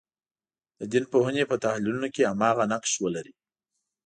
د 0.79 0.81
دین 0.91 1.05
پوهنې 1.13 1.43
په 1.51 1.55
تحلیلونو 1.63 2.07
کې 2.15 2.29
هماغه 2.31 2.63
نقش 2.73 2.91
ولري. 3.03 3.33